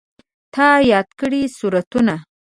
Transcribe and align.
تا 0.53 0.67
یاد 0.91 1.09
کړي 1.19 1.41
سورتونه 1.57 2.15